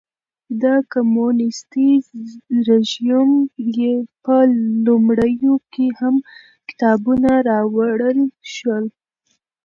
[0.61, 0.63] د
[0.93, 1.89] کمونېستي
[2.69, 3.29] رژیم
[4.25, 4.35] په
[4.85, 6.15] لومړیو کې هم
[6.69, 8.19] کتابونه راوړل
[8.53, 8.85] شول.